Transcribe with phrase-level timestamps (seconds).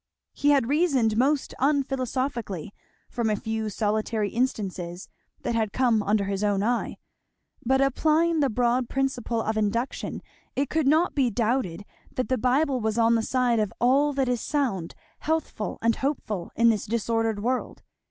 [0.33, 2.71] He had reasoned most unphilosophically
[3.07, 5.07] from a few solitary instances
[5.43, 6.97] that had come under his own eye;
[7.63, 10.23] but applying the broad principle of induction
[10.55, 11.85] it could not be doubted
[12.15, 16.49] that the Bible was on the side of all that is sound, healthful, and hopeful,
[16.55, 17.83] in this disordered world.